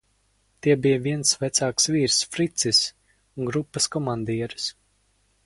"Tie 0.67 0.73
bija 0.85 1.01
viens 1.07 1.33
vecāks 1.43 1.87
vīrs 1.97 2.17
"Fricis" 2.37 2.81
un 3.11 3.53
grupas 3.53 3.91
komandieris." 3.99 4.73